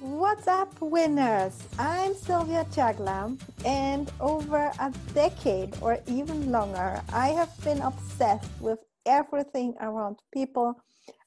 [0.00, 1.58] What's up, winners?
[1.78, 8.78] I'm Sylvia Chagla, and over a decade or even longer, I have been obsessed with
[9.06, 10.74] everything around people,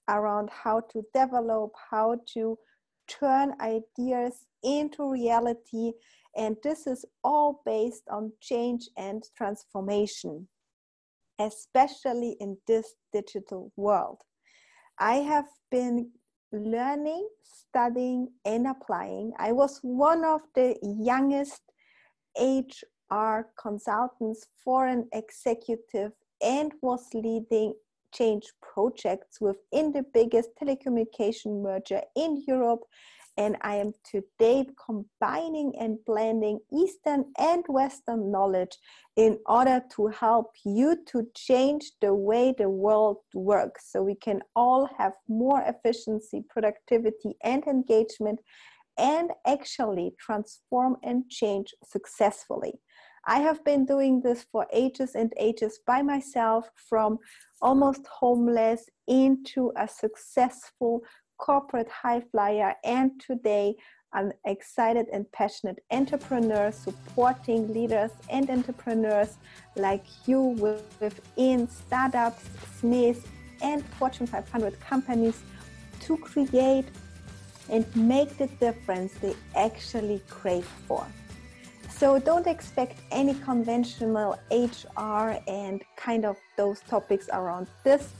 [0.07, 2.59] around how to develop, how to
[3.07, 5.93] turn ideas into reality.
[6.37, 10.47] And this is all based on change and transformation,
[11.39, 14.19] especially in this digital world.
[14.99, 16.11] I have been
[16.51, 19.33] learning, studying, and applying.
[19.37, 21.61] I was one of the youngest
[22.39, 27.73] HR consultants for an executive and was leading
[28.13, 32.81] change projects within the biggest telecommunication merger in Europe
[33.39, 38.77] and I am today combining and blending Eastern and Western knowledge
[39.15, 44.41] in order to help you to change the way the world works so we can
[44.57, 48.41] all have more efficiency, productivity, and engagement
[48.97, 52.73] and actually transform and change successfully.
[53.25, 57.19] I have been doing this for ages and ages by myself from
[57.61, 61.03] almost homeless into a successful
[61.39, 63.75] corporate high flyer, and today
[64.13, 69.37] I'm excited and passionate entrepreneur supporting leaders and entrepreneurs
[69.75, 70.41] like you
[70.99, 72.43] within startups,
[72.81, 73.25] SMEs,
[73.61, 75.41] and Fortune 500 companies
[76.01, 76.85] to create
[77.69, 81.05] and make the difference they actually crave for.
[81.99, 88.13] So don't expect any conventional HR and kind of those topics around this,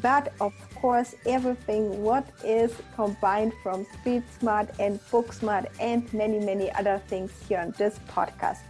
[0.00, 6.40] but of course everything what is combined from Street Smart and Book Smart and many
[6.40, 8.60] many other things here on this podcast.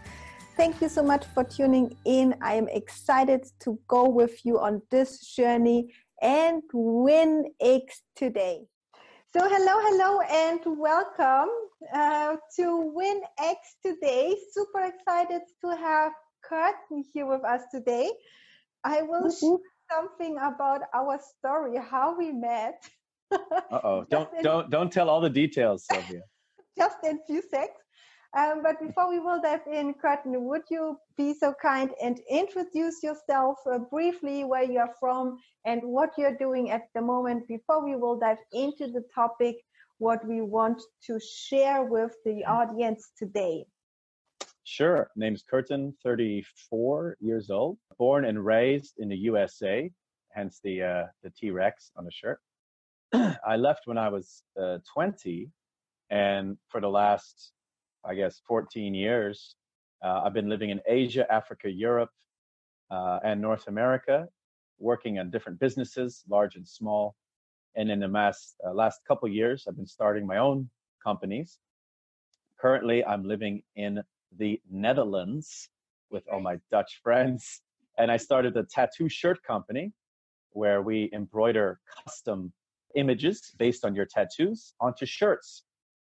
[0.56, 2.34] Thank you so much for tuning in.
[2.42, 7.84] I am excited to go with you on this journey and WinX
[8.17, 8.67] today.
[9.37, 11.51] So, hello, hello, and welcome
[11.92, 14.34] uh, to WinX today.
[14.51, 16.12] Super excited to have
[16.43, 18.11] Curtin here with us today.
[18.83, 19.47] I will mm-hmm.
[19.47, 19.59] share
[19.93, 22.83] something about our story, how we met.
[23.31, 24.06] Uh oh!
[24.09, 26.22] don't in, don't don't tell all the details, Sylvia.
[26.78, 27.86] just in few seconds.
[28.34, 33.03] Um, but before we will dive in, Curtin, would you be so kind and introduce
[33.03, 37.84] yourself uh, briefly, where you are from, and what you're doing at the moment before
[37.84, 39.56] we will dive into the topic,
[39.98, 43.64] what we want to share with the audience today?
[44.64, 45.08] Sure.
[45.14, 49.91] Name's Curtin, 34 years old, born and raised in the USA,
[50.32, 52.41] hence the uh, the T Rex on the shirt.
[53.12, 55.48] I left when I was uh, 20,
[56.10, 57.53] and for the last
[58.06, 59.56] I guess, 14 years.
[60.05, 62.11] Uh, I've been living in Asia, Africa, Europe,
[62.91, 64.28] uh, and North America,
[64.78, 67.17] working on different businesses, large and small.
[67.75, 70.71] And in the last, uh, last couple years, I've been starting my own
[71.03, 71.59] companies.
[72.61, 74.03] Currently, I'm living in
[74.38, 75.69] the Netherlands
[76.11, 77.62] with all my Dutch friends.
[77.99, 79.93] And I started a tattoo shirt company
[80.50, 82.53] where we embroider custom
[82.94, 85.65] images based on your tattoos onto shirts.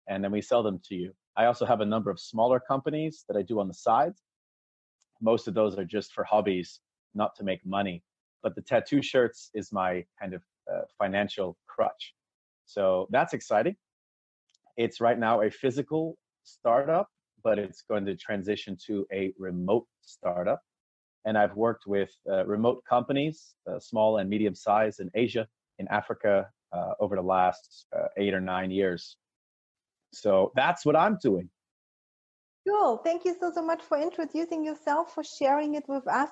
[0.08, 1.14] And then we sell them to you.
[1.38, 4.14] I also have a number of smaller companies that I do on the side.
[5.22, 6.80] Most of those are just for hobbies,
[7.14, 8.04] not to make money.
[8.44, 10.42] But the tattoo shirts is my kind of
[10.72, 12.14] uh, financial crutch.
[12.66, 13.76] So that's exciting.
[14.78, 17.10] It's right now a physical startup,
[17.44, 20.62] but it's going to transition to a remote startup.
[21.26, 25.48] And I've worked with uh, remote companies, uh, small and medium size in Asia,
[25.80, 29.18] in Africa, uh, over the last uh, eight or nine years.
[30.14, 31.50] So that's what I'm doing.
[32.68, 32.98] Cool.
[32.98, 36.30] Thank you so, so much for introducing yourself, for sharing it with us.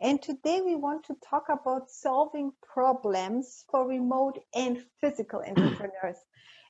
[0.00, 6.18] And today we want to talk about solving problems for remote and physical entrepreneurs.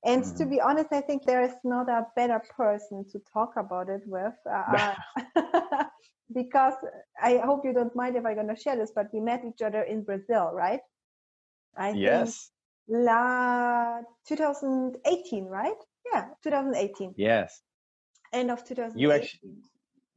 [0.05, 0.37] And mm.
[0.37, 4.03] to be honest, I think there is not a better person to talk about it
[4.07, 4.35] with.
[4.49, 4.95] Uh,
[6.35, 6.75] because
[7.21, 9.63] I hope you don't mind if I'm going to share this, but we met each
[9.63, 10.81] other in Brazil, right?
[11.77, 12.51] I yes.
[12.89, 15.77] La 2018, right?
[16.13, 17.15] Yeah, 2018.
[17.17, 17.61] Yes.
[18.33, 19.01] End of 2018.
[19.01, 19.51] You actually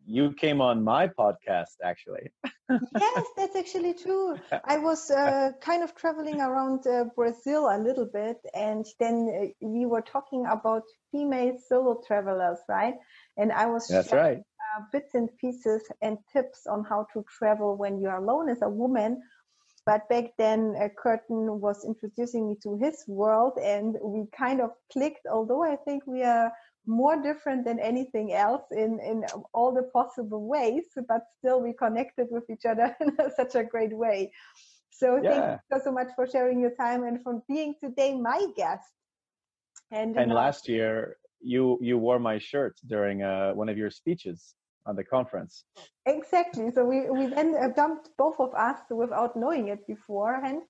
[0.05, 2.31] you came on my podcast actually.
[2.69, 4.35] yes, that's actually true.
[4.65, 9.67] I was uh, kind of traveling around uh, Brazil a little bit, and then uh,
[9.67, 12.95] we were talking about female solo travelers, right?
[13.37, 14.37] And I was that's sharing, right.
[14.77, 18.61] Uh, bits and pieces and tips on how to travel when you are alone as
[18.61, 19.21] a woman
[19.91, 24.71] but back then, uh, Curtin was introducing me to his world, and we kind of
[24.93, 25.25] clicked.
[25.29, 26.49] Although I think we are
[26.85, 32.27] more different than anything else in in all the possible ways, but still we connected
[32.31, 34.31] with each other in such a great way.
[34.91, 35.29] So yeah.
[35.29, 38.89] thank you so, so much for sharing your time and for being today my guest.
[39.91, 44.55] And, and last year, you you wore my shirt during uh, one of your speeches
[44.85, 45.63] on the conference.
[46.05, 46.71] Exactly.
[46.71, 50.61] So we we then uh, jumped both of us without knowing it beforehand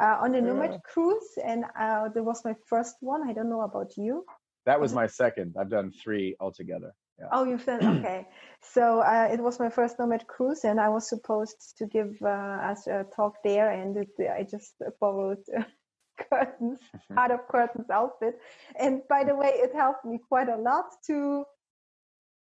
[0.00, 0.78] uh, on the Nomad yeah.
[0.84, 3.28] cruise, and uh, that was my first one.
[3.28, 4.24] I don't know about you.
[4.66, 5.54] That was, my second.
[5.58, 6.92] I've done three altogether.
[7.18, 7.28] Yeah.
[7.32, 8.26] Oh, you've done okay.
[8.60, 12.70] so uh, it was my first Nomad cruise, and I was supposed to give uh,
[12.70, 15.42] us a talk there, and it, I just borrowed
[16.18, 16.80] Curtin's,
[17.14, 18.38] heart of Curtin's outfit.
[18.78, 21.44] And by the way, it helped me quite a lot to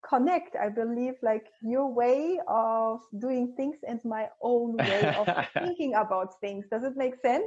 [0.08, 5.94] connect i believe like your way of doing things and my own way of thinking
[5.94, 6.66] about things.
[6.72, 7.46] Does it make sense?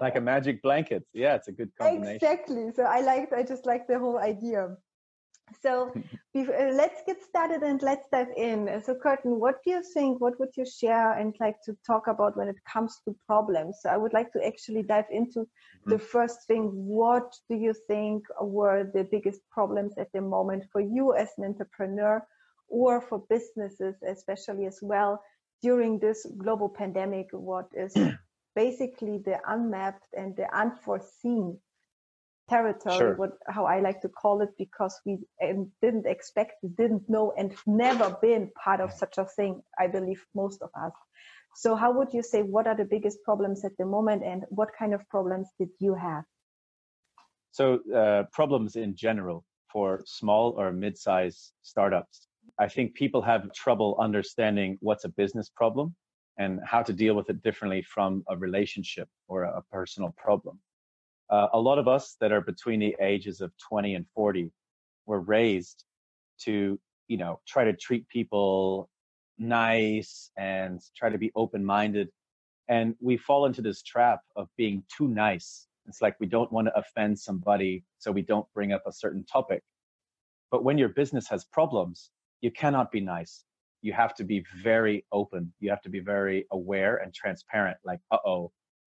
[0.00, 1.04] Like a magic blanket.
[1.12, 2.14] Yeah it's a good combination.
[2.14, 2.70] Exactly.
[2.74, 4.76] So i liked i just like the whole idea
[5.62, 8.82] so uh, let's get started and let's dive in.
[8.84, 10.20] So, Curtin, what do you think?
[10.20, 13.78] What would you share and like to talk about when it comes to problems?
[13.80, 15.90] So, I would like to actually dive into mm-hmm.
[15.90, 16.70] the first thing.
[16.72, 21.44] What do you think were the biggest problems at the moment for you as an
[21.44, 22.26] entrepreneur
[22.68, 25.22] or for businesses, especially as well
[25.62, 27.28] during this global pandemic?
[27.30, 27.94] What is
[28.56, 31.58] basically the unmapped and the unforeseen
[32.48, 33.14] territory, sure.
[33.16, 37.54] what how I like to call it, because we um, didn't expect, didn't know, and
[37.66, 39.62] never been part of such a thing.
[39.78, 40.92] I believe most of us.
[41.54, 44.70] So, how would you say what are the biggest problems at the moment, and what
[44.78, 46.24] kind of problems did you have?
[47.52, 52.28] So, uh, problems in general for small or mid-sized startups.
[52.58, 55.94] I think people have trouble understanding what's a business problem
[56.38, 60.60] and how to deal with it differently from a relationship or a personal problem
[61.30, 64.50] uh, a lot of us that are between the ages of 20 and 40
[65.06, 65.84] were raised
[66.40, 66.78] to
[67.08, 68.88] you know try to treat people
[69.38, 72.08] nice and try to be open minded
[72.68, 75.68] and we fall into this trap of being too nice.
[75.86, 79.24] It's like we don't want to offend somebody so we don't bring up a certain
[79.24, 79.62] topic.
[80.50, 82.10] But when your business has problems
[82.42, 83.44] you cannot be nice.
[83.82, 85.52] You have to be very open.
[85.60, 88.52] You have to be very aware and transparent like uh-oh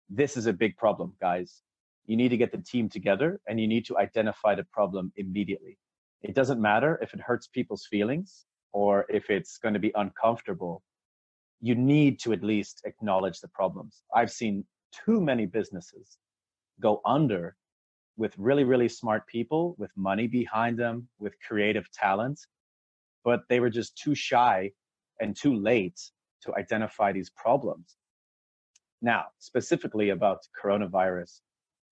[0.09, 1.61] this is a big problem guys
[2.09, 5.77] you need to get the team together and you need to identify the problem immediately.
[6.23, 10.81] It doesn't matter if it hurts people's feelings or if it's going to be uncomfortable.
[11.61, 14.01] You need to at least acknowledge the problems.
[14.15, 14.65] I've seen
[15.05, 16.17] too many businesses
[16.81, 17.55] go under
[18.17, 22.39] with really, really smart people, with money behind them, with creative talent,
[23.23, 24.71] but they were just too shy
[25.21, 26.01] and too late
[26.41, 27.97] to identify these problems.
[28.99, 31.41] Now, specifically about coronavirus,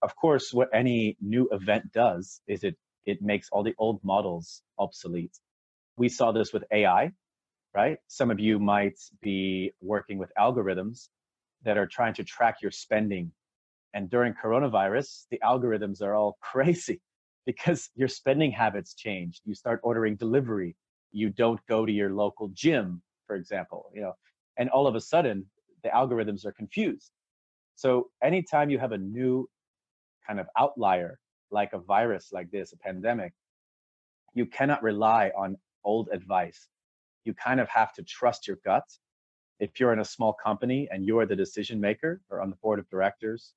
[0.02, 4.62] of course, what any new event does is it it makes all the old models
[4.78, 5.40] obsolete.
[5.96, 7.12] We saw this with AI,
[7.74, 7.98] right?
[8.08, 11.08] Some of you might be working with algorithms
[11.64, 13.32] that are trying to track your spending.
[13.94, 17.02] And during coronavirus, the algorithms are all crazy
[17.46, 19.42] because your spending habits changed.
[19.46, 20.76] You start ordering delivery.
[21.14, 24.14] You don't go to your local gym, for example, you know,
[24.58, 25.46] and all of a sudden
[25.84, 27.12] the algorithms are confused.
[27.76, 29.48] So anytime you have a new
[30.28, 31.20] kind of outlier
[31.52, 33.34] like a virus like this, a pandemic,
[34.34, 36.68] you cannot rely on old advice.
[37.24, 38.84] You kind of have to trust your gut.
[39.60, 42.80] If you're in a small company and you're the decision maker or on the board
[42.80, 43.54] of directors,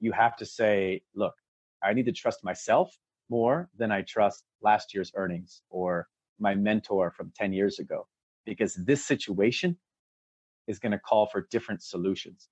[0.00, 1.34] you have to say, look,
[1.82, 2.96] I need to trust myself
[3.28, 8.06] more than I trust last year's earnings or my mentor from 10 years ago,
[8.44, 9.76] because this situation
[10.66, 12.48] is going to call for different solutions.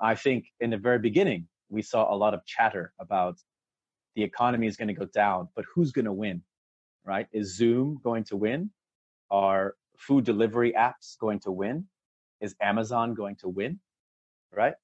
[0.00, 3.38] I think in the very beginning, we saw a lot of chatter about
[4.14, 6.42] the economy is going to go down, but who's going to win,
[7.04, 7.26] right?
[7.32, 8.70] Is Zoom going to win?
[9.30, 11.86] Are food delivery apps going to win?
[12.40, 13.80] Is Amazon going to win,
[14.52, 14.74] right?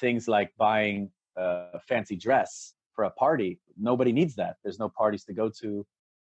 [0.00, 4.56] Things like buying a fancy dress for a party, nobody needs that.
[4.64, 5.86] There's no parties to go to.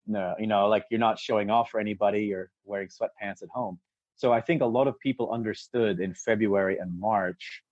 [0.06, 2.24] No, you know, like you're not showing off for anybody.
[2.24, 3.78] You're wearing sweatpants at home.
[4.16, 7.62] So I think a lot of people understood in February and March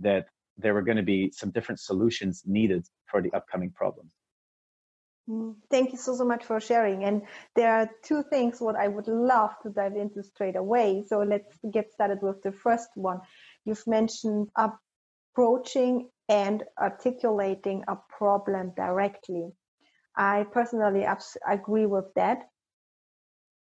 [0.00, 0.26] that
[0.58, 4.12] there were going to be some different solutions needed for the upcoming problems.
[5.28, 7.04] Mm, thank you so, so much for sharing.
[7.04, 7.22] And
[7.56, 11.04] there are two things what I would love to dive into straight away.
[11.08, 13.20] So let's get started with the first one.
[13.64, 19.50] You've mentioned approaching and articulating a problem directly.
[20.16, 21.06] I personally
[21.46, 22.48] agree with that.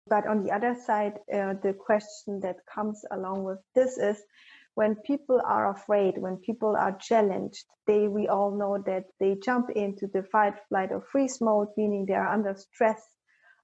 [0.09, 4.21] But on the other side, uh, the question that comes along with this is
[4.77, 9.71] when people are afraid, when people are challenged, they we all know that they jump
[9.71, 13.01] into the fight, flight, or freeze mode, meaning they are under stress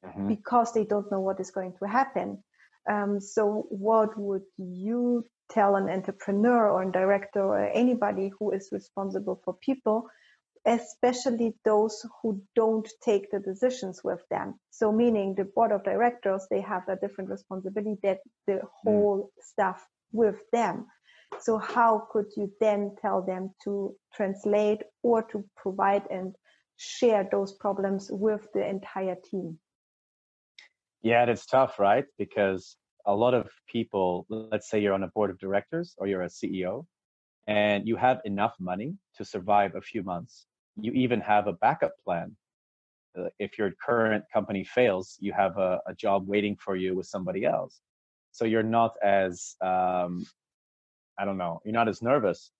[0.03, 0.27] mm-hmm.
[0.27, 2.43] because they don't know what is going to happen.
[2.89, 8.69] Um, so, what would you tell an entrepreneur or a director or anybody who is
[8.71, 10.07] responsible for people
[10.65, 14.57] especially those who don't take the decisions with them.
[14.71, 18.67] So, meaning the board of directors, they have a different responsibility that the mm.
[18.81, 19.43] whole mm.
[19.43, 20.85] stuff with them.
[21.43, 26.33] So, how could you then tell them to translate or to provide and
[26.77, 29.59] share those problems with the entire team?
[31.01, 32.05] Yeah, it's tough, right?
[32.17, 36.21] Because a lot of people, let's say you're on a board of directors or you're
[36.21, 36.85] a CEO,
[37.47, 40.45] and you have enough money to survive a few months.
[40.79, 42.37] You even have a backup plan.
[43.19, 47.05] Uh, if your current company fails, you have a, a, job waiting for you with
[47.05, 47.81] somebody else.
[48.31, 50.25] So you're not as, um,
[51.17, 52.51] I don't know, you're not as nervous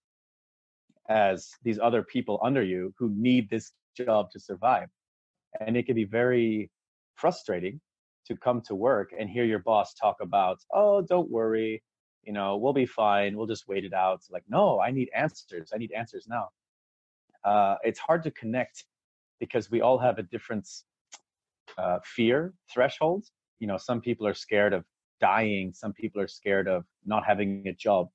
[1.10, 4.90] as these other people under you who need this job to survive.
[5.60, 6.72] And it can be very
[7.16, 7.80] frustrating
[8.28, 11.84] to come to work and hear your boss talk about, oh, don't worry,
[12.24, 13.36] you know, we'll be fine.
[13.36, 14.22] We'll just wait it out.
[14.32, 15.72] Like, no, I need answers.
[15.74, 16.50] I need answers now.
[17.44, 18.86] Uh, it's hard to connect
[19.40, 20.68] because we all have a different
[21.78, 23.26] uh, fear threshold.
[23.60, 24.86] You know, some people are scared of
[25.20, 25.74] dying.
[25.74, 28.10] Some people are scared of not having a job.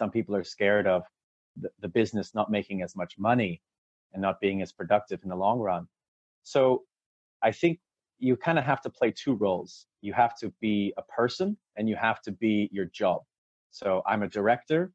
[0.00, 1.02] Some people are scared of
[1.60, 3.60] the, the business not making as much money
[4.14, 5.86] and not being as productive in the long run.
[6.42, 6.84] So
[7.42, 7.80] I think
[8.18, 9.84] you kind of have to play two roles.
[10.00, 13.20] You have to be a person and you have to be your job.
[13.72, 14.90] So I'm a director,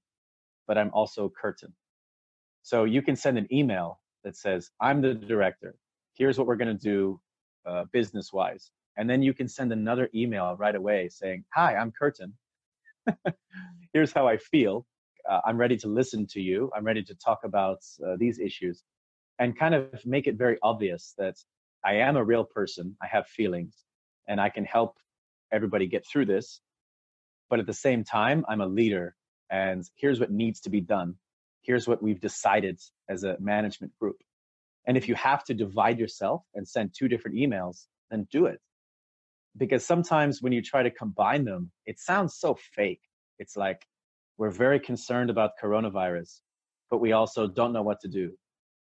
[0.67, 1.71] but I'm also curtin.
[2.63, 5.75] So you can send an email that says, I'm the director.
[6.15, 7.21] Here's what we're going to do
[7.67, 8.71] uh, business wise.
[8.97, 12.33] And then you can send another email right away saying, Hi, I'm curtin.
[13.93, 14.87] Here's how I feel.
[15.29, 16.71] Uh, I'm ready to listen to you.
[16.75, 18.83] I'm ready to talk about uh, these issues
[19.39, 21.35] and kind of make it very obvious that
[21.83, 22.95] I am a real person.
[23.01, 23.75] I have feelings
[24.27, 24.97] and I can help
[25.51, 26.61] everybody get through this.
[27.49, 29.15] But at the same time, I'm a leader
[29.49, 31.15] and here's what needs to be done.
[31.61, 32.79] Here's what we've decided
[33.09, 34.17] as a management group.
[34.87, 38.59] And if you have to divide yourself and send two different emails, then do it.
[39.57, 43.01] Because sometimes when you try to combine them, it sounds so fake.
[43.39, 43.85] It's like,
[44.37, 46.41] we're very concerned about coronavirus,
[46.89, 48.31] but we also don't know what to do.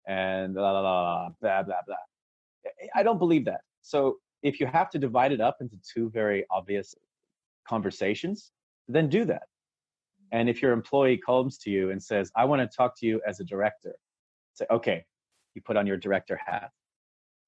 [0.08, 2.72] And blah, blah, blah, blah, blah, blah.
[2.96, 3.62] I don't believe that.
[3.82, 6.96] So if you have to divide it up into two very obvious
[7.68, 8.52] conversations,
[8.88, 9.44] then do that.
[10.32, 13.22] And if your employee comes to you and says, I want to talk to you
[13.28, 13.94] as a director,
[14.54, 15.04] say, okay,
[15.54, 16.72] you put on your director hat.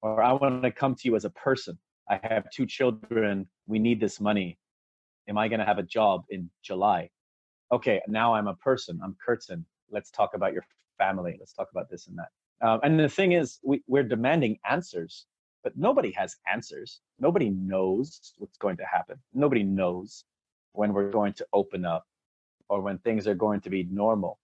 [0.02, 1.78] Or I want to come to you as a person.
[2.10, 3.48] I have two children.
[3.66, 4.58] We need this money.
[5.28, 7.08] Am I going to have a job in July?
[7.74, 9.00] Okay, now I'm a person.
[9.02, 9.66] I'm Curtin.
[9.90, 10.64] Let's talk about your
[10.96, 11.34] family.
[11.40, 12.28] Let's talk about this and that.
[12.64, 15.26] Um, and the thing is, we, we're demanding answers,
[15.64, 17.00] but nobody has answers.
[17.18, 19.16] Nobody knows what's going to happen.
[19.32, 20.24] Nobody knows
[20.70, 22.06] when we're going to open up
[22.68, 24.38] or when things are going to be normal.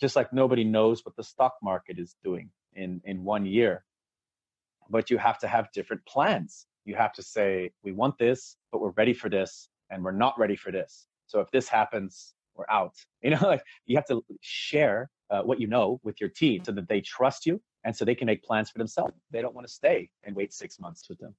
[0.00, 3.84] Just like nobody knows what the stock market is doing in, in one year.
[4.88, 6.66] But you have to have different plans.
[6.84, 10.38] You have to say, we want this, but we're ready for this, and we're not
[10.38, 11.08] ready for this.
[11.26, 12.94] So if this happens, we're out.
[13.22, 16.70] You know, like you have to share uh, what you know with your team so
[16.72, 19.14] that they trust you and so they can make plans for themselves.
[19.32, 21.34] They don't want to stay and wait six months with them.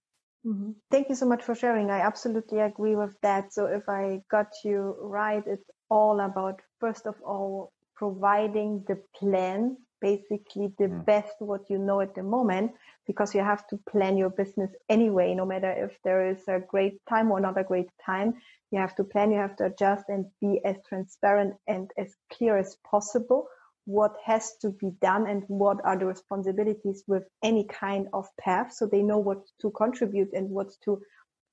[0.46, 0.72] Mm-hmm.
[0.92, 1.90] Thank you so much for sharing.
[1.90, 3.54] I absolutely agree with that.
[3.54, 9.78] So, if I got you right, it's all about, first of all, providing the plan,
[10.02, 11.06] basically the mm.
[11.06, 12.72] best what you know at the moment,
[13.06, 17.00] because you have to plan your business anyway, no matter if there is a great
[17.10, 18.34] time or not a great time.
[18.72, 22.58] You have to plan, you have to adjust and be as transparent and as clear
[22.58, 23.48] as possible
[23.88, 28.74] what has to be done and what are the responsibilities with any kind of path
[28.74, 31.02] so they know what to contribute and what to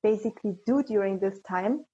[0.03, 1.85] basically do during this time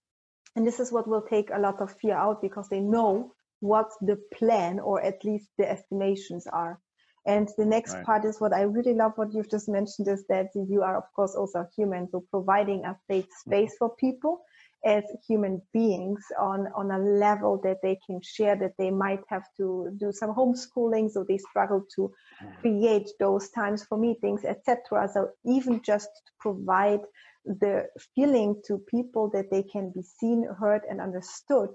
[0.57, 3.91] and this is what will take a lot of fear out because they know what
[4.01, 6.81] the plan or at least the estimations are
[7.27, 8.05] and the next right.
[8.05, 11.05] part is what i really love what you've just mentioned is that you are of
[11.15, 13.51] course also human so providing a safe mm-hmm.
[13.51, 14.41] space for people
[14.85, 19.43] as human beings on, on a level that they can share that they might have
[19.55, 22.11] to do some homeschooling so they struggle to
[22.43, 22.61] mm.
[22.61, 27.01] create those times for meetings etc so even just to provide
[27.45, 31.69] the feeling to people that they can be seen heard and understood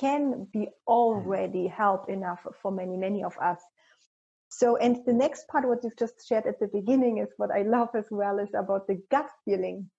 [0.00, 0.72] can be mm.
[0.86, 3.60] already help enough for many many of us.
[4.48, 7.62] So and the next part what you've just shared at the beginning is what i
[7.76, 9.90] love as well is about the gut feeling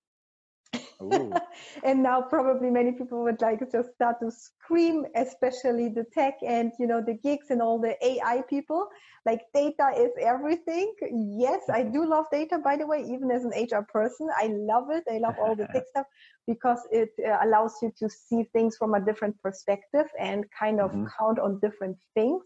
[1.83, 6.71] and now probably many people would like just start to scream, especially the tech and
[6.79, 8.87] you know the geeks and all the AI people.
[9.25, 10.93] Like data is everything.
[11.11, 12.57] Yes, I do love data.
[12.57, 15.03] By the way, even as an HR person, I love it.
[15.11, 16.07] I love all the tech stuff
[16.47, 20.91] because it uh, allows you to see things from a different perspective and kind of
[20.91, 21.05] mm-hmm.
[21.17, 22.43] count on different things.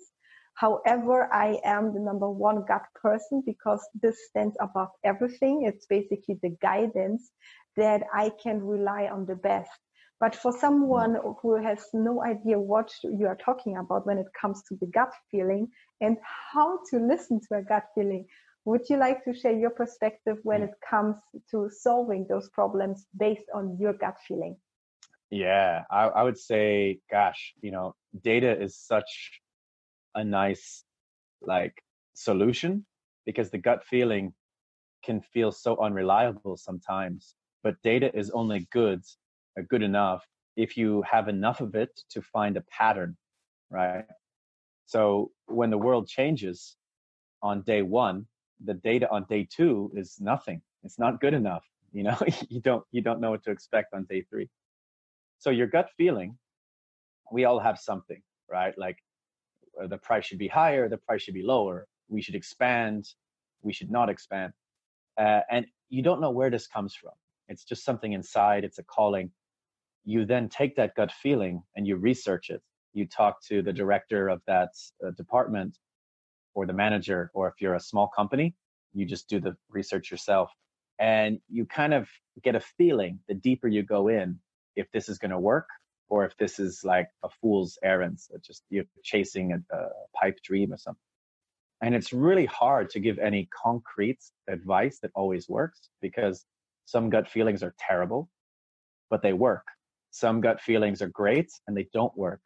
[0.56, 5.64] However, I am the number one gut person because this stands above everything.
[5.64, 7.32] It's basically the guidance
[7.78, 9.72] that I can rely on the best.
[10.20, 11.36] But for someone mm.
[11.42, 15.14] who has no idea what you are talking about when it comes to the gut
[15.30, 15.68] feeling
[16.02, 16.18] and
[16.54, 18.26] how to listen to a gut feeling,
[18.64, 20.66] would you like to share your perspective when mm.
[20.66, 21.18] it comes
[21.52, 24.56] to solving those problems based on your gut feeling?
[25.32, 29.42] Yeah, I, I would say, gosh, you know, data is such
[30.14, 30.84] a nice
[31.42, 32.86] like solution
[33.26, 34.34] because the gut feeling
[35.04, 39.02] can feel so unreliable sometimes but data is only good
[39.58, 40.24] uh, good enough
[40.56, 43.18] if you have enough of it to find a pattern
[43.72, 44.06] right?
[44.86, 46.78] So when the world changes
[47.42, 48.28] on day one
[48.64, 50.62] the data on day two is nothing.
[50.84, 52.18] It's not good enough you know?
[52.50, 54.48] You don't you don't know what to expect on day three.
[55.40, 56.38] So your gut feeling
[57.32, 58.22] we all have something
[58.58, 58.78] right?
[58.78, 58.98] Like
[59.82, 63.02] uh, the price should be higher, the price should be lower, we should expand,
[63.64, 64.54] we should not expand.
[65.18, 67.14] Uh, and you don't know where this comes from.
[67.48, 69.32] It's just something inside, it's a calling.
[70.04, 72.62] You then take that gut feeling and you research it.
[72.94, 74.70] You talk to the director of that
[75.06, 75.78] uh, department
[76.54, 78.56] or the manager, or if you're a small company,
[78.94, 80.50] you just do the research yourself.
[81.00, 82.08] And you kind of
[82.44, 84.40] get a feeling the deeper you go in
[84.76, 85.68] if this is going to work
[86.08, 90.38] or if this is like a fool's errand, so just you're chasing a, a pipe
[90.44, 91.02] dream or something.
[91.82, 96.46] And it's really hard to give any concrete advice that always works because
[96.86, 98.30] some gut feelings are terrible,
[99.10, 99.66] but they work.
[100.12, 102.42] Some gut feelings are great and they don't work,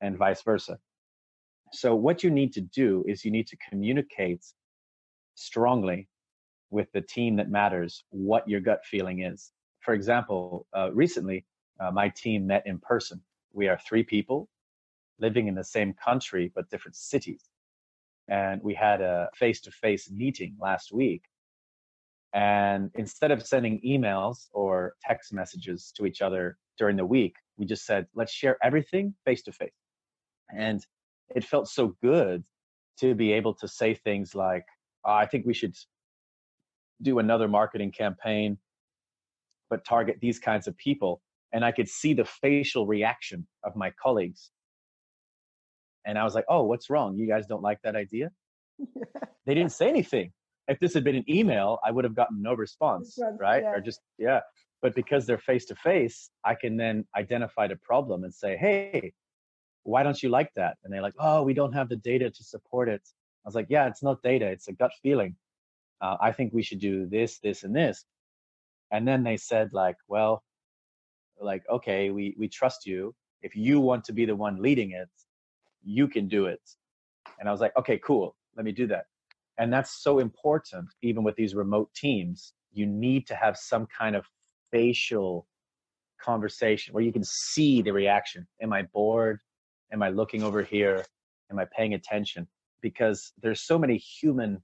[0.00, 0.78] and vice versa.
[1.72, 4.44] So, what you need to do is you need to communicate
[5.34, 6.08] strongly
[6.70, 9.52] with the team that matters what your gut feeling is.
[9.80, 11.44] For example, uh, recently
[11.80, 13.20] uh, my team met in person.
[13.52, 14.48] We are three people
[15.18, 17.42] living in the same country but different cities.
[18.28, 21.22] And we had a face to face meeting last week.
[22.36, 27.64] And instead of sending emails or text messages to each other during the week, we
[27.64, 29.72] just said, let's share everything face to face.
[30.54, 30.84] And
[31.34, 32.44] it felt so good
[33.00, 34.66] to be able to say things like,
[35.06, 35.74] oh, I think we should
[37.00, 38.58] do another marketing campaign,
[39.70, 41.22] but target these kinds of people
[41.54, 44.50] and I could see the facial reaction of my colleagues.
[46.04, 47.16] And I was like, oh, what's wrong?
[47.16, 48.30] You guys don't like that idea?
[49.46, 50.32] they didn't say anything.
[50.68, 53.62] If this had been an email, I would have gotten no response, right?
[53.62, 53.72] Yeah.
[53.72, 54.40] Or just, yeah.
[54.82, 59.12] But because they're face to face, I can then identify the problem and say, hey,
[59.84, 60.76] why don't you like that?
[60.82, 63.02] And they're like, oh, we don't have the data to support it.
[63.44, 65.36] I was like, yeah, it's not data, it's a gut feeling.
[66.00, 68.04] Uh, I think we should do this, this, and this.
[68.90, 70.42] And then they said, like, well,
[71.40, 75.08] like okay we we trust you if you want to be the one leading it
[75.84, 76.60] you can do it
[77.38, 79.04] and i was like okay cool let me do that
[79.58, 84.14] and that's so important even with these remote teams you need to have some kind
[84.14, 84.26] of
[84.70, 85.46] facial
[86.20, 88.46] conversation where you can see the reaction.
[88.60, 89.40] Am i bored?
[89.92, 91.04] Am i looking over here?
[91.50, 92.46] Am i paying attention?
[92.82, 94.62] Because there's so many human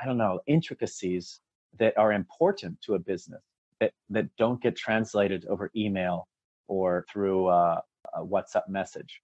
[0.00, 1.40] i don't know intricacies
[1.78, 3.42] that are important to a business
[3.80, 6.28] that, that don't get translated over email
[6.68, 7.80] or through uh,
[8.14, 9.20] a WhatsApp message.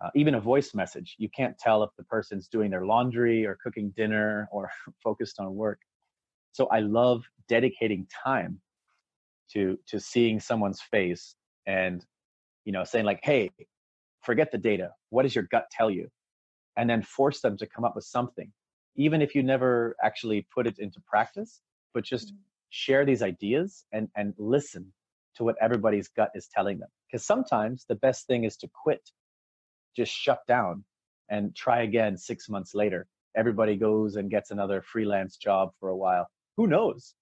[0.00, 3.58] Uh, even a voice message, you can't tell if the person's doing their laundry or
[3.62, 4.70] cooking dinner or
[5.02, 5.80] focused on work.
[6.52, 8.60] So I love dedicating time
[9.52, 12.04] to to seeing someone's face and
[12.64, 13.50] you know saying like, "Hey,
[14.22, 14.92] forget the data.
[15.10, 16.08] What does your gut tell you?"
[16.76, 18.52] And then force them to come up with something,
[18.96, 21.62] even if you never actually put it into practice,
[21.94, 22.36] but just mm-hmm
[22.70, 24.92] share these ideas and and listen
[25.34, 29.10] to what everybody's gut is telling them because sometimes the best thing is to quit
[29.96, 30.84] just shut down
[31.30, 33.08] and try again 6 months later.
[33.36, 36.28] Everybody goes and gets another freelance job for a while.
[36.56, 37.14] Who knows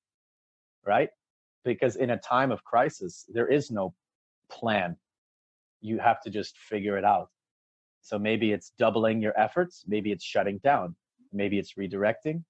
[0.87, 1.08] right?
[1.64, 3.94] Because in a time of crisis there is no
[4.50, 4.96] plan.
[5.80, 7.30] You have to just figure it out.
[8.02, 10.94] So maybe it's doubling your efforts maybe it's shutting down
[11.32, 12.44] maybe it's redirecting.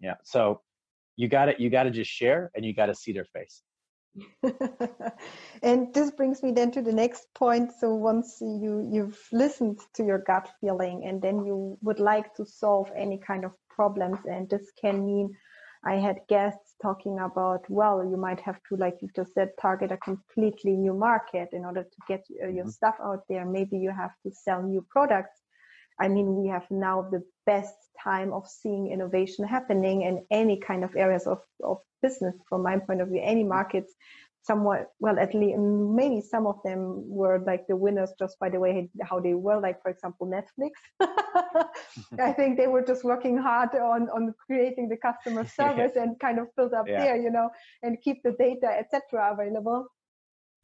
[0.00, 0.62] Yeah so
[1.16, 3.62] you got it you got to just share and you got to see their face
[5.62, 7.72] and this brings me then to the next point.
[7.78, 12.44] So once you you've listened to your gut feeling and then you would like to
[12.44, 15.32] solve any kind of problems and this can mean
[15.84, 19.92] i had guests talking about well you might have to like you just said target
[19.92, 22.70] a completely new market in order to get uh, your mm-hmm.
[22.70, 23.44] stuff out there.
[23.46, 25.38] Maybe you have to sell new products
[26.00, 30.84] I mean, we have now the best time of seeing innovation happening in any kind
[30.84, 33.94] of areas of, of business, from my point of view, any markets.
[34.48, 36.80] somewhat well at least maybe some of them
[37.20, 40.72] were like the winners just by the way how they were like for example netflix
[42.28, 46.02] i think they were just working hard on on creating the customer service yeah.
[46.02, 47.02] and kind of build up yeah.
[47.02, 47.50] there you know
[47.82, 49.86] and keep the data etc available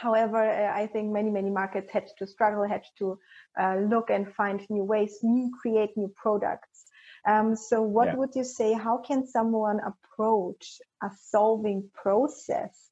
[0.05, 3.19] however uh, i think many many markets had to struggle had to
[3.61, 6.79] uh, look and find new ways new create new products
[7.27, 8.17] um, so what yeah.
[8.17, 10.65] would you say how can someone approach
[11.03, 12.91] a solving process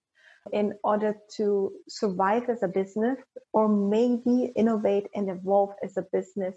[0.52, 1.46] in order to
[1.88, 3.18] survive as a business
[3.52, 6.56] or maybe innovate and evolve as a business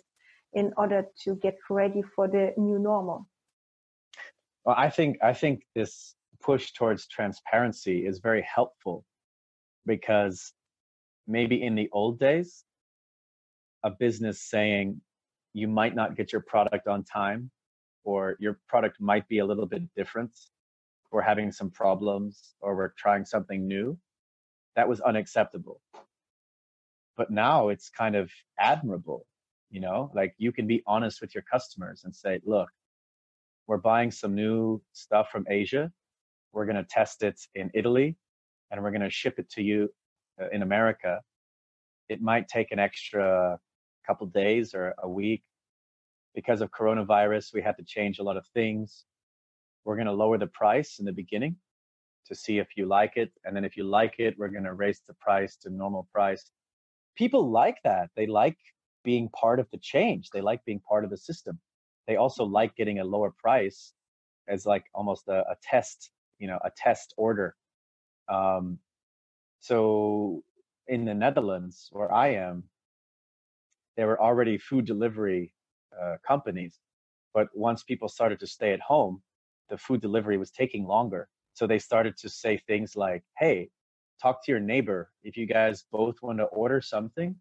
[0.53, 3.27] in order to get ready for the new normal
[4.63, 9.03] well i think i think this push towards transparency is very helpful
[9.85, 10.53] because
[11.27, 12.63] maybe in the old days
[13.83, 14.99] a business saying
[15.53, 17.49] you might not get your product on time
[18.03, 20.31] or your product might be a little bit different
[21.15, 23.97] we're having some problems or we're trying something new,
[24.75, 25.79] that was unacceptable.
[27.15, 29.25] But now it's kind of admirable,
[29.69, 32.67] you know, like you can be honest with your customers and say, look,
[33.65, 35.89] we're buying some new stuff from Asia.
[36.51, 38.17] We're going to test it in Italy
[38.71, 39.89] and we're going to ship it to you
[40.41, 41.21] uh, in America.
[42.09, 43.59] It might take an extra
[44.05, 45.43] couple days or a week
[46.33, 47.53] because of coronavirus.
[47.53, 49.05] We had to change a lot of things
[49.85, 51.55] we're going to lower the price in the beginning
[52.25, 53.31] to see if you like it.
[53.45, 56.49] And then if you like it, we're going to raise the price to normal price.
[57.15, 58.09] People like that.
[58.15, 58.57] They like
[59.03, 60.31] being part of the change.
[60.31, 61.59] They like being part of the system.
[62.07, 63.93] They also like getting a lower price
[64.47, 67.55] as like almost a, a test, you know, a test order.
[68.27, 68.79] Um,
[69.59, 70.43] so
[70.87, 72.63] in the Netherlands, where I am,
[73.97, 75.53] there were already food delivery
[75.99, 76.79] uh, companies.
[77.33, 79.21] But once people started to stay at home,
[79.69, 81.27] the food delivery was taking longer.
[81.53, 83.69] So they started to say things like, hey,
[84.21, 85.11] talk to your neighbor.
[85.23, 87.35] If you guys both want to order something,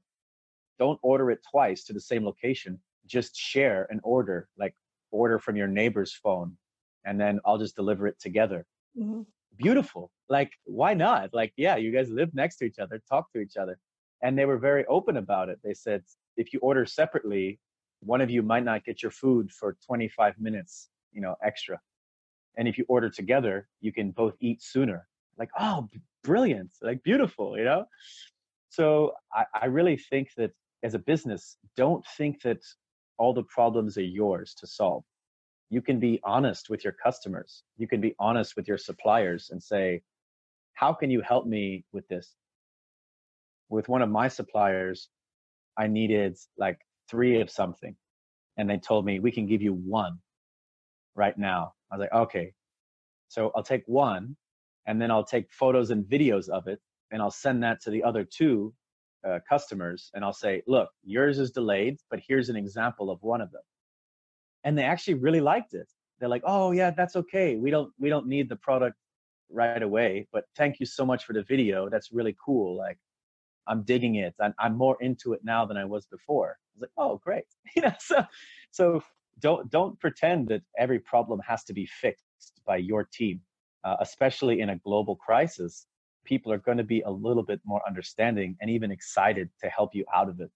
[0.79, 2.81] don't order it twice to the same location.
[3.07, 4.75] Just share an order, like
[5.11, 6.57] order from your neighbor's phone,
[7.05, 8.67] and then I'll just deliver it together.
[8.99, 9.23] Mm-hmm.
[9.57, 10.11] Beautiful.
[10.29, 11.33] Like, why not?
[11.33, 13.79] Like, yeah, you guys live next to each other, talk to each other.
[14.23, 15.59] And they were very open about it.
[15.63, 16.03] They said,
[16.37, 17.61] if you order separately,
[18.01, 21.79] one of you might not get your food for 25 minutes, you know, extra
[22.57, 25.07] and if you order together you can both eat sooner
[25.39, 25.89] like oh
[26.23, 27.85] brilliant like beautiful you know
[28.71, 30.51] so I, I really think that
[30.83, 32.63] as a business don't think that
[33.19, 35.05] all the problems are yours to solve
[35.75, 39.63] you can be honest with your customers you can be honest with your suppliers and
[39.63, 40.01] say
[40.75, 42.35] how can you help me with this
[43.69, 45.09] with one of my suppliers
[45.77, 46.79] i needed like
[47.11, 47.95] three of something
[48.57, 50.19] and they told me we can give you one
[51.17, 52.53] right now I was like, okay.
[53.29, 54.37] So I'll take one
[54.87, 58.03] and then I'll take photos and videos of it and I'll send that to the
[58.03, 58.75] other two
[59.27, 63.41] uh, customers and I'll say, look, yours is delayed, but here's an example of one
[63.41, 63.63] of them.
[64.65, 65.89] And they actually really liked it.
[66.19, 67.57] They're like, oh yeah, that's okay.
[67.57, 68.97] We don't we don't need the product
[69.51, 71.89] right away, but thank you so much for the video.
[71.89, 72.77] That's really cool.
[72.77, 72.99] Like
[73.67, 74.35] I'm digging it.
[74.41, 76.59] I'm, I'm more into it now than I was before.
[76.59, 77.45] I was like, oh great.
[77.77, 78.25] you know, so
[78.71, 79.03] so
[79.41, 82.25] don't don't pretend that every problem has to be fixed
[82.67, 83.41] by your team
[83.85, 85.87] uh, especially in a global crisis
[86.25, 89.95] people are going to be a little bit more understanding and even excited to help
[89.95, 90.51] you out of it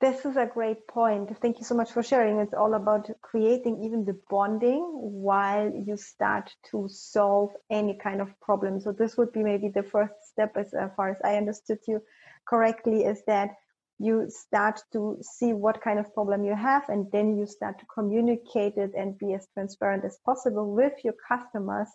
[0.00, 1.30] this is a great point.
[1.40, 2.38] Thank you so much for sharing.
[2.38, 8.28] It's all about creating even the bonding while you start to solve any kind of
[8.40, 8.80] problem.
[8.80, 12.02] So this would be maybe the first step as uh, far as i understood you
[12.46, 13.50] correctly is that
[13.98, 17.86] you start to see what kind of problem you have and then you start to
[17.86, 21.88] communicate it and be as transparent as possible with your customers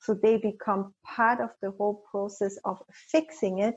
[0.00, 2.78] so they become part of the whole process of
[3.10, 3.74] fixing it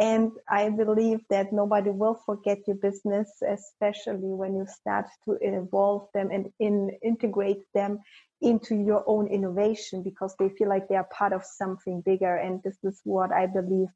[0.00, 6.08] and i believe that nobody will forget your business especially when you start to evolve
[6.14, 8.00] them and in, integrate them
[8.40, 12.36] into your own innovation because they feel like they are part of something bigger.
[12.36, 13.88] And this is what i believe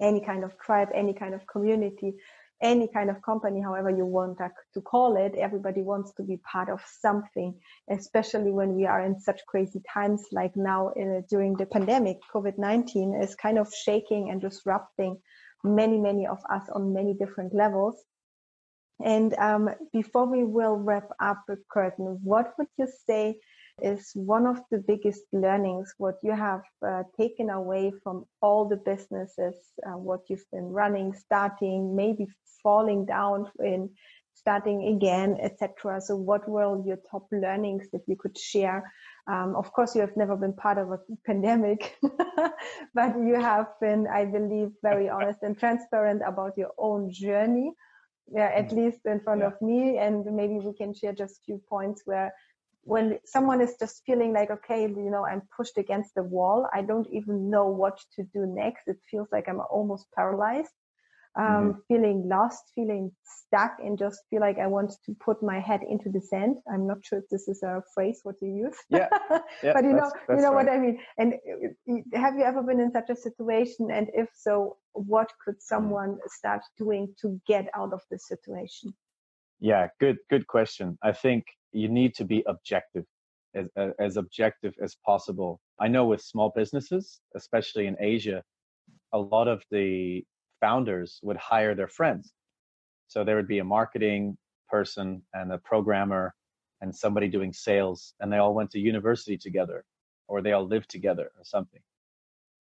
[0.00, 2.14] any kind of tribe, any kind of community,
[2.62, 6.68] any kind of company, however you want to call it, everybody wants to be part
[6.70, 7.54] of something,
[7.90, 12.18] especially when we are in such crazy times like now uh, during the pandemic.
[12.32, 15.18] COVID 19 is kind of shaking and disrupting
[15.64, 18.02] many, many of us on many different levels.
[19.04, 23.40] And um, before we will wrap up, Curtin, what would you say
[23.82, 28.76] is one of the biggest learnings what you have uh, taken away from all the
[28.76, 32.26] businesses uh, what you've been running starting maybe
[32.62, 33.90] falling down in
[34.34, 36.00] starting again, etc.
[36.00, 38.92] So, what were your top learnings that you could share?
[39.26, 41.96] Um, of course, you have never been part of a pandemic,
[42.94, 47.72] but you have been, I believe, very honest and transparent about your own journey.
[48.32, 48.76] Yeah, at mm.
[48.76, 49.48] least in front yeah.
[49.48, 52.32] of me, and maybe we can share just a few points where
[52.84, 56.82] when someone is just feeling like okay you know i'm pushed against the wall i
[56.82, 58.88] don't even know what to do next.
[58.88, 60.72] It feels like i'm almost paralyzed.
[61.34, 61.70] Um, mm-hmm.
[61.88, 66.10] feeling lost feeling stuck and just feel like i want to put my head into
[66.10, 66.56] the sand.
[66.70, 69.08] I'm not sure if this is a phrase what you use yeah,
[69.62, 70.66] yeah but you know that's you know right.
[70.66, 70.98] what i mean.
[71.16, 73.90] And uh, have you ever been in such a situation?
[73.90, 75.62] And if so what could mm.
[75.62, 78.92] someone start doing to get out of this situation?
[79.58, 80.98] Yeah good good question.
[81.02, 83.04] I think you need to be objective
[83.54, 85.60] as, as objective as possible.
[85.80, 88.42] I know with small businesses especially in asia
[89.12, 90.24] a lot of the
[90.60, 92.32] founders would hire their friends.
[93.08, 96.34] So there would be a marketing person and a programmer
[96.80, 99.84] and somebody doing sales and they all went to university together
[100.28, 101.80] or they all lived together or something.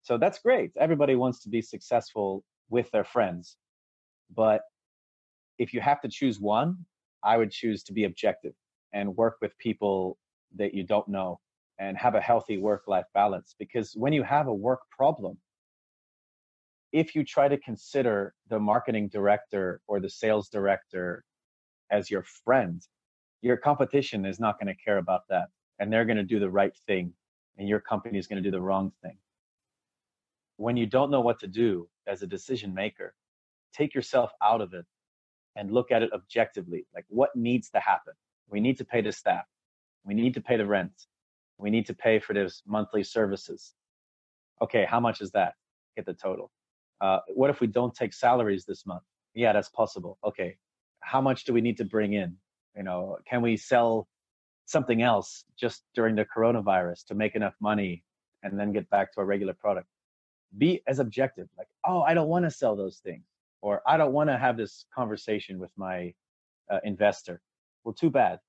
[0.03, 0.71] So that's great.
[0.79, 3.57] Everybody wants to be successful with their friends.
[4.35, 4.61] But
[5.59, 6.77] if you have to choose one
[7.23, 8.53] i would choose to be objective
[8.97, 10.17] and work with people
[10.57, 11.39] that you don't know
[11.79, 13.55] and have a healthy work life balance.
[13.59, 15.37] Because when you have a work problem,
[16.93, 21.25] if you try to consider the marketing director or the sales director
[21.91, 22.81] as your friend,
[23.43, 25.49] your competition is not going to care about that.
[25.79, 27.13] And they're going to do the right thing,
[27.59, 29.19] and your company is going to do the wrong thing.
[30.57, 33.15] When you don't know what to do as a decision maker,
[33.75, 34.87] take yourself out of it
[35.55, 38.15] and look at it objectively like what needs to happen
[38.49, 39.45] we need to pay the staff.
[40.05, 40.93] We need to pay the rent.
[41.59, 43.75] We need to pay for those monthly services.
[44.63, 45.55] Okay, how much is that?
[45.97, 46.51] Get the total.
[47.01, 49.03] Uh, what if we don't take salaries this month?
[49.35, 50.19] Yeah, that's possible.
[50.25, 50.57] Okay,
[51.01, 52.37] how much do we need to bring in?
[52.77, 54.09] You know, can we sell
[54.67, 58.05] something else just during the coronavirus to make enough money
[58.43, 59.89] and then get back to a regular product?
[60.57, 63.25] Be as objective, like, oh, I don't want to sell those things,
[63.61, 66.15] or I don't want to have this conversation with my
[66.71, 67.41] uh, investor
[67.87, 68.41] well, too bad.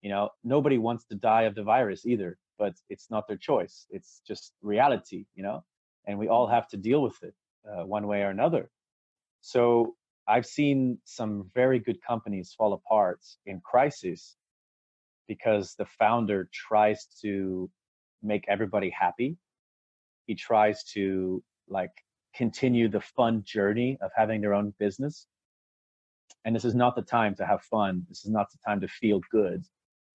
[0.00, 3.86] You know, nobody wants to die of the virus either, but it's not their choice.
[3.90, 5.62] It's just reality, you know,
[6.06, 7.34] and we all have to deal with it
[7.70, 8.70] uh, one way or another.
[9.42, 14.36] So I've seen some very good companies fall apart in crisis
[15.28, 17.70] because the founder tries to
[18.22, 19.36] make everybody happy.
[20.26, 21.92] He tries to like
[22.34, 25.26] continue the fun journey of having their own business
[26.44, 28.04] and this is not the time to have fun.
[28.08, 29.62] This is not the time to feel good.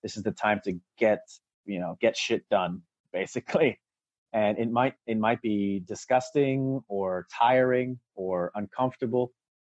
[0.01, 1.21] This is the time to get,
[1.65, 3.79] you know, get shit done, basically.
[4.33, 9.31] And it might it might be disgusting or tiring or uncomfortable,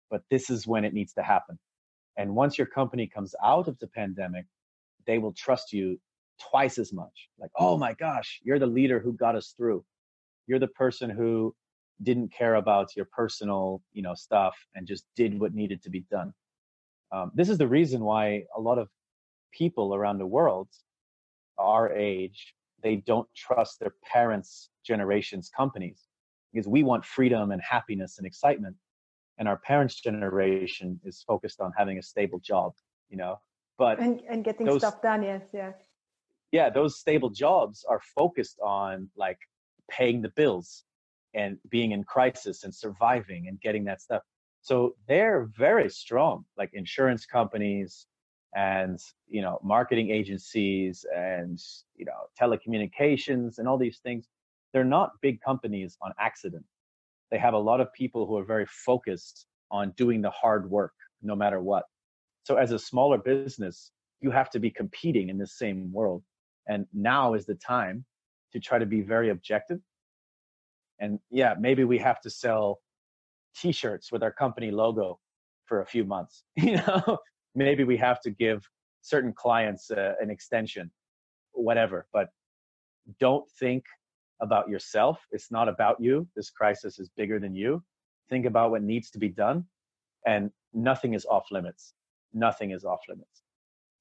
[0.09, 1.59] but this is when it needs to happen.
[2.17, 4.47] And once your company comes out of the pandemic,
[5.05, 5.99] they will trust you
[6.41, 7.29] twice as much.
[7.41, 9.85] Like, oh my gosh, you're the leader who got us through.
[10.47, 11.57] You're the person who
[12.03, 16.05] didn't care about your personal, you know, stuff and just did what needed to be
[16.09, 16.33] done.
[17.13, 18.89] Um, this is the reason why a lot of
[19.53, 20.69] people around the world,
[21.59, 26.09] our age, they don't trust their parents' generation's companies
[26.53, 28.77] because we want freedom and happiness and excitement,
[29.39, 32.73] and our parents' generation is focused on having a stable job,
[33.11, 33.37] you know.
[33.79, 35.75] But and and getting those, stuff done, yes, yes.
[36.51, 39.39] Yeah, those stable jobs are focused on like
[39.91, 40.85] paying the bills
[41.35, 44.23] and being in crisis and surviving and getting that stuff.
[44.63, 48.07] So they're very strong, like insurance companies
[48.55, 48.99] and
[49.29, 51.59] you know marketing agencies and
[51.97, 54.29] you know telecommunications and all these things.
[54.73, 56.65] They're not big companies on accident.
[57.31, 60.93] They have a lot of people who are very focused on doing the hard work
[61.23, 61.85] no matter what.
[62.45, 66.23] So as a smaller business, you have to be competing in the same world.
[66.69, 68.05] And now is the time
[68.53, 69.81] to try to be very objective.
[70.99, 72.81] And yeah, maybe we have to sell
[73.55, 75.19] t-shirts with our company logo
[75.67, 77.19] for a few months you know?
[77.55, 78.67] Maybe we have to give
[79.03, 80.91] certain clients uh, an extension
[81.53, 82.29] whatever but
[83.19, 83.85] don't think
[84.41, 85.25] about yourself.
[85.31, 86.27] It's not about you.
[86.37, 87.83] This crisis is bigger than you.
[88.29, 89.65] Think about what needs to be done
[90.27, 91.95] and nothing is off limits.
[92.35, 93.43] Nothing is off limits.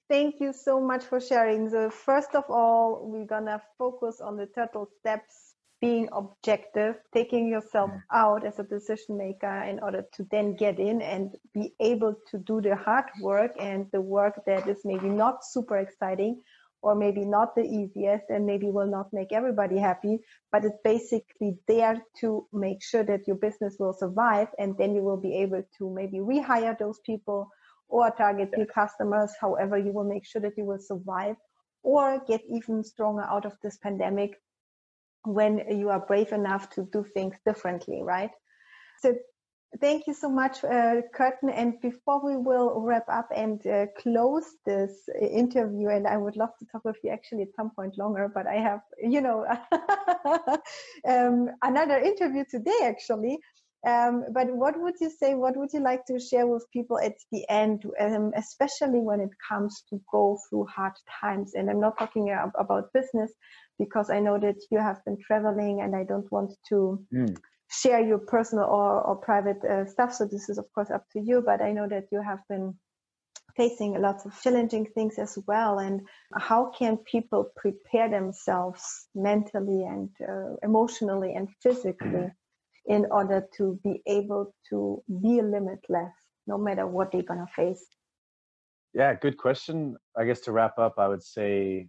[0.09, 1.69] Thank you so much for sharing.
[1.69, 5.50] So first of all we're gonna focus on the turtle steps
[5.81, 11.01] being objective, taking yourself out as a decision maker in order to then get in
[11.01, 15.43] and be able to do the hard work and the work that is maybe not
[15.43, 16.39] super exciting
[16.83, 20.19] or maybe not the easiest and maybe will not make everybody happy,
[20.51, 25.01] but it's basically there to make sure that your business will survive and then you
[25.01, 27.49] will be able to maybe rehire those people
[27.87, 29.31] or target new customers.
[29.39, 31.35] However, you will make sure that you will survive
[31.83, 34.39] or get even stronger out of this pandemic
[35.25, 38.31] when you are brave enough to do things differently, right?
[39.01, 39.15] So
[39.79, 41.49] thank you so much, uh, Curtin.
[41.49, 46.51] And before we will wrap up and uh, close this interview, and I would love
[46.59, 49.45] to talk with you actually at some point longer, but I have, you know,
[51.07, 53.39] um, another interview today actually.
[53.87, 55.33] Um, but what would you say?
[55.33, 59.31] What would you like to share with people at the end, um, especially when it
[59.49, 61.53] comes to go through hard times?
[61.55, 62.29] And I'm not talking
[62.59, 63.31] about business
[63.83, 66.77] because I know that you have been traveling, and I don't want to
[67.13, 67.35] mm.
[67.69, 70.13] share your personal or, or private uh, stuff.
[70.13, 71.41] So this is of course up to you.
[71.49, 72.75] But I know that you have been
[73.57, 75.79] facing lots of challenging things as well.
[75.79, 76.01] And
[76.49, 82.29] how can people prepare themselves mentally and uh, emotionally and physically?
[82.85, 86.13] in order to be able to be limitless
[86.47, 87.85] no matter what they're going to face?
[88.93, 89.95] Yeah, good question.
[90.17, 91.87] I guess to wrap up, I would say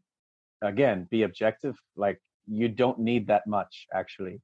[0.63, 1.77] again, be objective.
[1.97, 4.41] Like you don't need that much actually.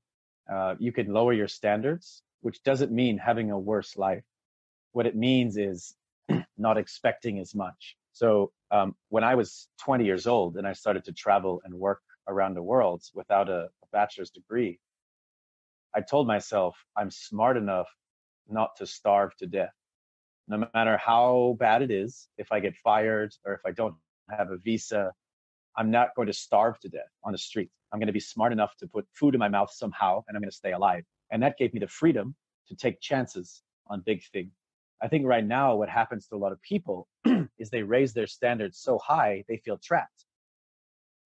[0.53, 4.25] Uh, you can lower your standards, which doesn't mean having a worse life.
[4.93, 5.95] What it means is
[6.59, 7.97] not expecting as much.
[8.13, 12.01] So um, when I was 20 years old and I started to travel and work
[12.27, 14.81] around the world without a, a bachelor's degree,
[15.95, 17.89] I told myself I'm smart enough
[18.49, 19.73] not to starve to death.
[20.49, 23.95] No matter how bad it is, if I get fired or if I don't
[24.31, 25.13] have a visa,
[25.79, 27.71] I'm not going to starve to death on the street.
[27.93, 30.43] I'm going to be smart enough to put food in my mouth somehow and I'm
[30.43, 31.05] going to stay alive.
[31.31, 32.35] And that gave me the freedom
[32.67, 34.53] to take chances on big things.
[35.01, 37.07] I think right now, what happens to a lot of people
[37.59, 40.25] is they raise their standards so high, they feel trapped.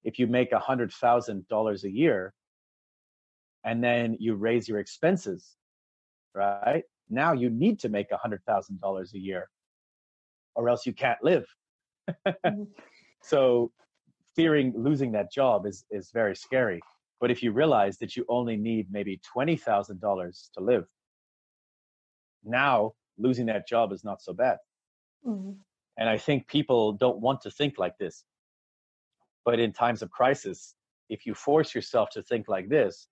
[0.04, 2.32] If you make a $100,000 a year,
[3.64, 5.56] and then you raise your expenses,
[6.32, 6.84] right?
[7.10, 9.48] Now you need to make a $100,000 a year
[10.54, 11.44] or else you can't live.
[12.24, 12.62] Mm-hmm.
[13.22, 13.72] so
[14.36, 16.80] fearing losing that job is, is very scary.
[17.20, 20.84] But if you realize that you only need maybe $20,000 to live,
[22.44, 24.58] now losing that job is not so bad.
[25.26, 25.52] Mm-hmm.
[25.98, 28.24] And I think people don't want to think like this.
[29.44, 30.74] But in times of crisis,
[31.08, 33.08] if you force yourself to think like this,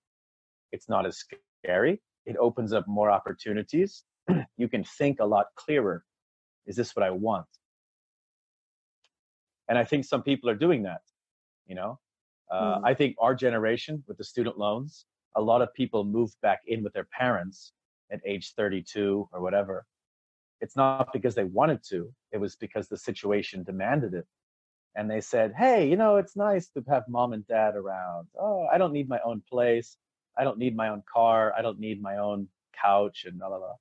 [0.73, 1.25] it's not as
[1.65, 2.03] scary.
[2.27, 4.05] It opens up more opportunities.
[4.59, 6.05] you can think a lot clearer.
[6.67, 7.47] Is this what I want?
[9.69, 11.01] And I think some people are doing that.
[11.66, 11.98] You know,
[12.50, 12.83] uh, mm.
[12.85, 16.83] I think our generation with the student loans, a lot of people moved back in
[16.83, 17.72] with their parents
[18.12, 19.87] at age 32 or whatever.
[20.61, 24.27] It's not because they wanted to, it was because the situation demanded it.
[24.96, 28.29] And they said, hey, you know, it's nice to have mom and dad around.
[28.40, 29.96] Oh, I don't need my own place.
[30.38, 31.53] I don't need my own car.
[31.59, 32.48] I don't need my own
[32.81, 33.74] couch and blah, blah, blah.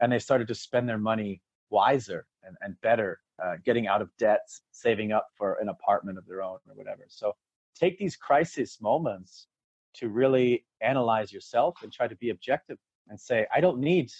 [0.00, 4.10] And they started to spend their money wiser and, and better, uh, getting out of
[4.18, 7.04] debt, saving up for an apartment of their own or whatever.
[7.08, 7.34] So
[7.78, 9.46] take these crisis moments
[9.94, 14.10] to really analyze yourself and try to be objective and say, I don't need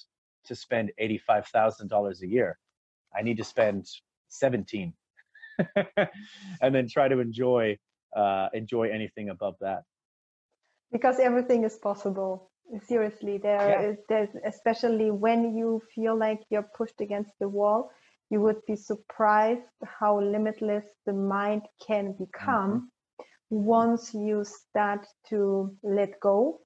[0.46, 2.58] to spend $85,000 a year.
[3.16, 3.86] I need to spend
[4.28, 4.92] 17
[6.60, 7.76] and then try to enjoy
[8.16, 9.82] uh, enjoy anything above that
[10.92, 12.50] because everything is possible
[12.86, 14.20] seriously there yeah.
[14.22, 17.90] is, especially when you feel like you're pushed against the wall
[18.30, 19.62] you would be surprised
[20.00, 23.64] how limitless the mind can become mm-hmm.
[23.64, 26.60] once you start to let go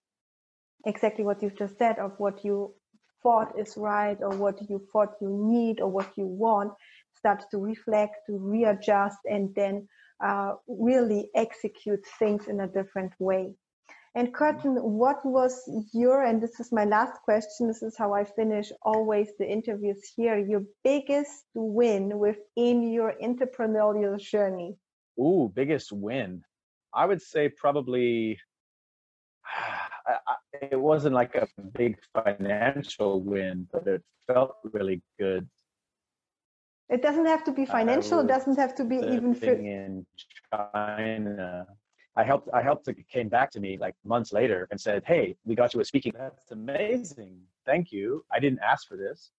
[0.86, 2.74] exactly what you've just said of what you
[3.22, 6.72] thought is right or what you thought you need or what you want
[7.16, 9.86] start to reflect to readjust and then
[10.24, 13.52] uh, really execute things in a different way
[14.14, 18.24] and Curtin, what was your, and this is my last question, this is how I
[18.24, 24.76] finish always the interviews here, your biggest win within your entrepreneurial journey?
[25.18, 26.42] Ooh, biggest win.
[26.92, 28.38] I would say probably
[30.60, 35.48] it wasn't like a big financial win, but it felt really good.
[36.90, 38.20] It doesn't have to be financial.
[38.20, 39.34] It doesn't have to be even.
[39.42, 40.06] In
[40.52, 41.66] China,
[42.14, 45.36] I helped I helped it came back to me like months later and said, Hey,
[45.44, 46.12] we got you a speaking.
[46.16, 47.40] That's amazing.
[47.64, 48.24] Thank you.
[48.30, 49.30] I didn't ask for this.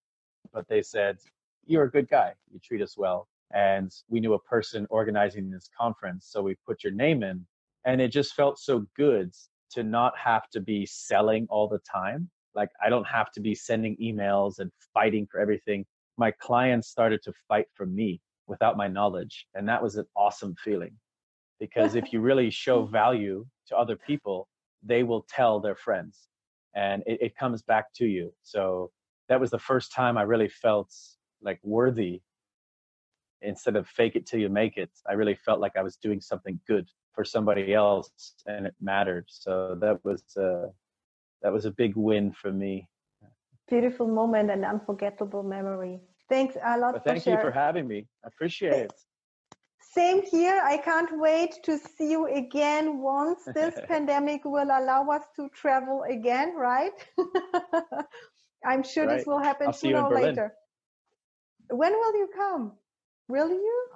[0.51, 1.17] But they said,
[1.67, 2.33] You're a good guy.
[2.51, 3.27] You treat us well.
[3.53, 6.27] And we knew a person organizing this conference.
[6.31, 7.45] So we put your name in.
[7.85, 9.31] And it just felt so good
[9.71, 12.29] to not have to be selling all the time.
[12.55, 15.85] Like I don't have to be sending emails and fighting for everything.
[16.17, 19.45] My clients started to fight for me without my knowledge.
[19.53, 20.95] And that was an awesome feeling
[21.63, 24.37] because if you really show value to other people
[24.91, 26.27] they will tell their friends
[26.75, 28.91] and it, it, comes back to you so
[29.29, 30.89] that was the first time i really felt
[31.41, 32.21] like worthy
[33.43, 36.21] instead of fake it till you make it, I really felt like I was doing
[36.21, 38.09] something good for somebody else
[38.45, 39.25] and it mattered.
[39.27, 40.67] So that was uh,
[41.41, 42.87] that was a big win for me.
[43.69, 45.99] Beautiful moment and unforgettable memory.
[46.29, 46.93] Thanks a lot.
[46.93, 48.07] But thank for you for having me.
[48.23, 48.93] I appreciate it.
[49.93, 50.59] Same here.
[50.63, 56.03] I can't wait to see you again once this pandemic will allow us to travel
[56.09, 56.93] again, right?
[58.65, 59.17] I'm sure right.
[59.17, 60.53] this will happen I'll sooner or later.
[61.69, 62.71] When will you come?
[63.27, 63.87] Will you?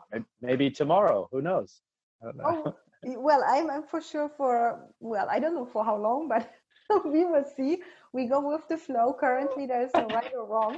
[0.41, 1.27] Maybe tomorrow.
[1.31, 1.81] Who knows?
[2.23, 6.51] Oh, well, I'm, I'm for sure for, well, I don't know for how long, but
[7.05, 7.81] we will see.
[8.13, 9.15] We go with the flow.
[9.19, 10.77] Currently, there is no right or wrong.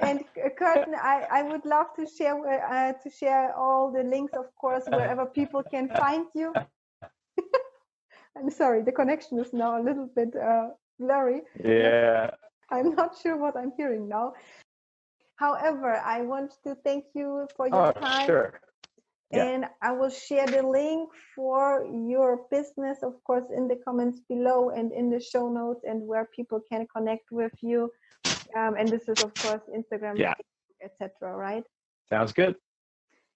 [0.00, 4.32] And uh, Curtin, I, I would love to share uh, to share all the links,
[4.34, 6.52] of course, wherever people can find you.
[8.36, 10.68] I'm sorry, the connection is now a little bit uh,
[10.98, 11.42] blurry.
[11.62, 12.30] Yeah.
[12.70, 14.34] I'm not sure what I'm hearing now.
[15.36, 18.26] However, I want to thank you for your oh, time.
[18.26, 18.60] Sure.
[19.30, 19.44] Yeah.
[19.44, 24.70] And I will share the link for your business, of course, in the comments below
[24.70, 27.90] and in the show notes and where people can connect with you.
[28.56, 30.34] Um, and this is, of course, Instagram, yeah.
[30.82, 31.36] etc.
[31.36, 31.64] Right?
[32.08, 32.54] Sounds good.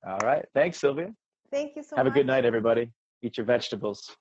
[0.06, 0.44] All right.
[0.54, 1.12] Thanks, Sylvia.
[1.50, 1.98] Thank you so much.
[1.98, 2.16] Have much.
[2.16, 2.90] a good night, everybody.
[3.22, 4.16] Eat your vegetables.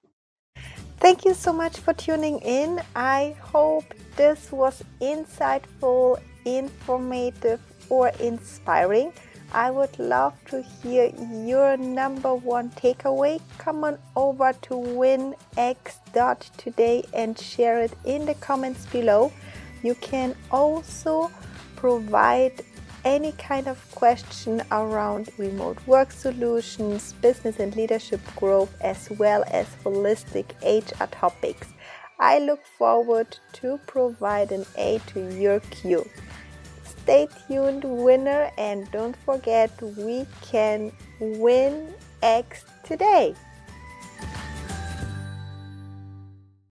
[0.99, 2.81] Thank you so much for tuning in.
[2.95, 3.85] I hope
[4.17, 9.11] this was insightful, informative, or inspiring.
[9.53, 11.11] I would love to hear
[11.45, 13.41] your number one takeaway.
[13.57, 15.33] Come on over to winx.today
[17.13, 19.33] and share it in the comments below.
[19.83, 21.31] You can also
[21.75, 22.63] provide
[23.03, 29.67] any kind of question around remote work solutions, business and leadership growth, as well as
[29.83, 31.67] holistic HR topics.
[32.19, 36.07] I look forward to provide an aid to your queue.
[36.83, 43.33] Stay tuned, winner, and don't forget we can win X today.